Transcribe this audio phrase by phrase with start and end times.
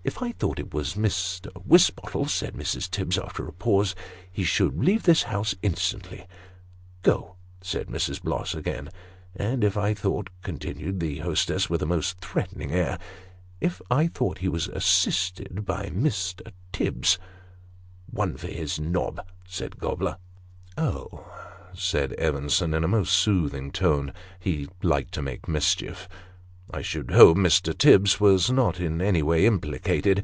[0.08, 1.48] "If I thought it was Mr.
[1.66, 2.88] Wisbottle," said Mrs.
[2.90, 3.94] Tibbs, after a pause,"
[4.32, 6.26] he should leave this house instantly.""
[7.02, 8.22] Go!" said Mrs.
[8.22, 8.88] Bloss again."
[9.36, 12.98] And if I thought," continued the hostess with a most threatening air,"
[13.60, 16.52] if I thought he was assisted by Mr.
[16.72, 17.18] Tibbs
[18.10, 20.16] ""One for his nob!" said Gobler.
[20.78, 21.26] "Oh,"
[21.74, 26.08] said Evenson, in a most soothing tone he liked to make mischief"
[26.78, 27.76] I should hope Mr.
[27.76, 30.22] Tibbs was not in any way implicated.